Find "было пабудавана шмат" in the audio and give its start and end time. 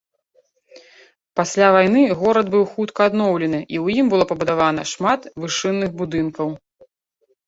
4.13-5.21